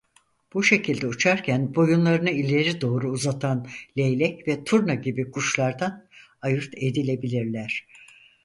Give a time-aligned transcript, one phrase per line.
[0.53, 3.67] Bu şekilde uçarken boyunlarını ileri doğru uzatan
[3.97, 6.05] leylek ve turna gibi kuşlardan
[6.41, 7.87] ayırt edilebilirler.